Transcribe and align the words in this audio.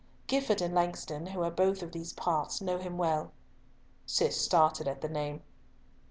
Gifford 0.25 0.63
and 0.63 0.73
Langston, 0.73 1.27
who 1.27 1.43
are 1.43 1.51
both 1.51 1.83
of 1.83 1.91
these 1.91 2.11
parts, 2.11 2.59
know 2.59 2.79
him 2.79 2.97
well." 2.97 3.31
Cis 4.07 4.35
started 4.41 4.87
at 4.87 5.01
the 5.01 5.09
name. 5.09 5.43